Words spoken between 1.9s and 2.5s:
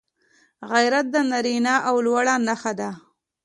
لوړه